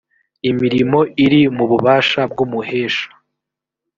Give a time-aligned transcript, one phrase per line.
[0.49, 3.07] imirimo iri mu bubasha bw umuhesha